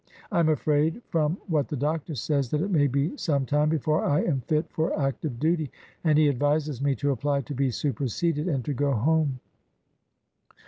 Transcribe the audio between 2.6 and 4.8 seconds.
it may be some time before I am fit